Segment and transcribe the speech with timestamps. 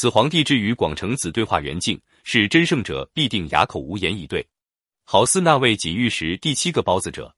[0.00, 4.42] 此皇帝之与广成子对话圆镜，是真圣者必定哑口无言以对。
[5.04, 7.36] 好似那位锦玉石第七个包子者，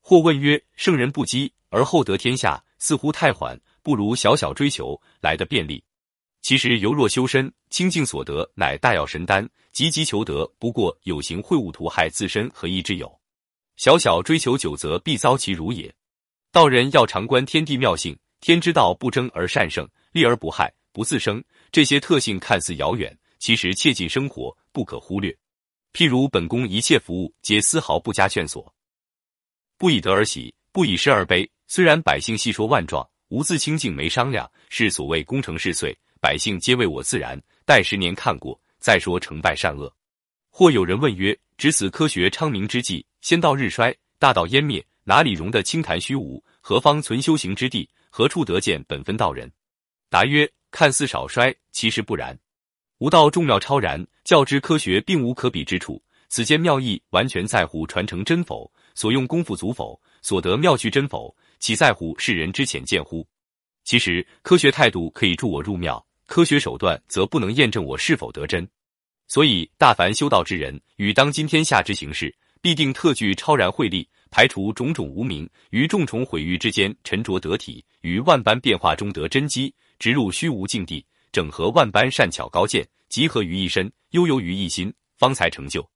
[0.00, 5.84] 或问曰：圣人不积而后得天下，似乎太缓，不如小小追求来的便利。
[6.42, 13.20] 其实犹若修身，清净所得乃大药神丹，急急求得，不过有形秽物图害自身何益之有？
[13.76, 15.94] 小小追求久，则必遭其辱也。
[16.50, 21.42] 道人要常观天地妙性，天之道不争而善胜，利而不害，不自生。
[21.72, 25.36] 这些特性看似遥远，其实切近生活，不可忽略。
[25.92, 28.72] 譬如本宫一切服务，皆丝毫不加劝索，
[29.76, 31.50] 不以得而喜，不以失而悲。
[31.66, 35.96] 虽然百姓戏说万状，无自清净没商量，是所谓功成事遂。
[36.20, 39.92] 百姓皆为我自然，待十年看过，再说成败善恶。
[40.50, 46.44] 或有人问曰：值此科学昌明之际，先到日衰，大道湮灭，哪里容得清谈虚无？
[46.60, 47.88] 何方存修行之地？
[48.10, 49.50] 何处得见本分道人？
[50.08, 52.38] 答曰：看似少衰，其实不然。
[52.98, 56.02] 吾道众妙超然，较之科学并无可比之处。
[56.28, 63.26] 此间妙义完全在乎传承真否，所用功夫足否，所得妙趣真否，岂在乎世人之浅见乎？
[63.82, 66.04] 其实科学态度可以助我入庙。
[66.26, 68.68] 科学手段则不能验证我是否得真，
[69.26, 85.88] 所以大凡修道之人与当今天下之形势，必定特具超然慧力，排除种种无名，于重重毁誉之间沉着得体，于万般变化中得真机，直入虚无境地，整合万般善巧高见，集合于一身，悠游于一心，方才成就。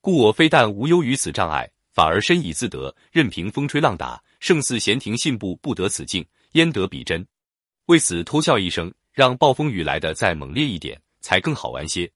[0.00, 7.26] 故我非但无忧于此障碍，反而深以自得，任凭风吹浪打，胜似闲庭信步不得此境，焉得比真？
[7.84, 8.90] 为此偷笑一声。
[9.10, 12.08] 让暴风雨来的再猛烈一点，才更好玩些。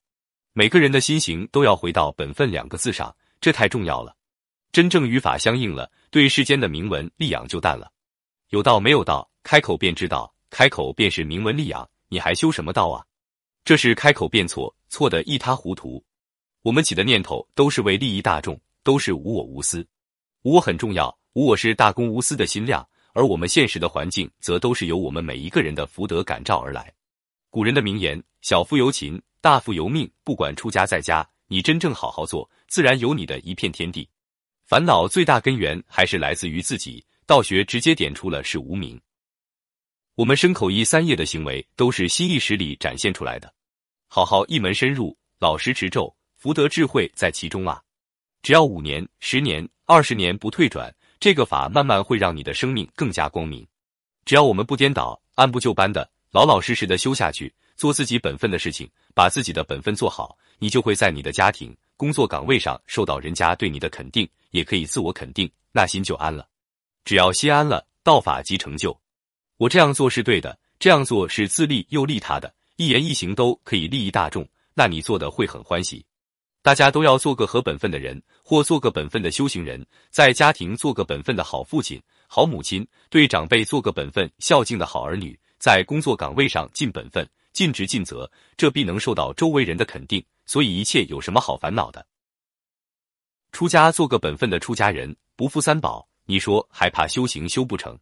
[0.53, 4.15] 每个人的心行都要回到本分两个字上，这太重要了。
[4.71, 7.91] 真正与法相应了，对世间的名闻利养就淡了。
[8.51, 13.03] 有道没有道，开口便知道，开口便是名闻利养，你还修什么道啊？
[13.65, 16.05] 这是开口便错，错的一塌糊涂。
[16.61, 19.83] 我们起的念头都是为利益大众，都是无我无私。
[20.43, 22.87] 无我很重要，无我是大公无私的心量。
[23.13, 26.93] 而我们现实的环境，则都是由我们每一个人的福德感召而来。
[27.49, 34.07] 古人的名言：“小富由勤，大富由命。”不管出家在家，你真正好好做，自然有你的一片天地。
[34.67, 37.03] 烦恼最大根源还是来自于自己。
[37.25, 39.01] 道学直接点出了是无名。
[40.15, 43.51] 我们身口意三业的行为，都是心意识里展现出来的。
[44.07, 47.81] 好好一门深入，老实持咒，福德智慧在其中啊！
[48.43, 50.93] 只要五年、十年、二十年不退转。
[51.19, 53.65] 这个法慢慢会让你的生命更加光明。
[54.25, 66.45] 只要我们不颠倒，按部就班的老老实实的修下去，做自己本分的事情，把自己的本分做好，你就会在你的家庭、工作岗位上受到人家对你的肯定，也可以自我肯定，那心就安了。
[67.05, 68.95] 只要心安了，道法即成就。
[69.63, 76.05] 我这样做是对的，这样做是自利又利他的，一言一行都可以利益大众，那你做的会很欢喜。
[76.61, 90.21] 大家都要做个合本分的人，或做个本分的修行人，在家庭做个本分的好父亲、好母亲，对长辈做个本分孝敬的好儿女，在工作岗位上尽本分、尽职尽责，这必能受到周围人的肯定。
[90.45, 92.05] 所以一切有什么好烦恼的？
[93.53, 97.97] 出家做个本分的出家人，不负三宝，你说还怕修行修不成？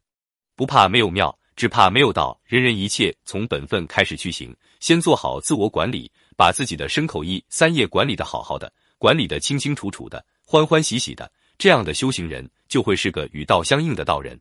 [0.55, 2.39] 不怕没有庙，只怕没有道。
[2.45, 6.11] 人人一切从本分开始去行，先做好自我管理。
[6.37, 14.39] 把自己的身口意三业管理的好好的，管理的清清楚楚的，欢欢喜喜的，这样的修行人就会是个与道相应的道人。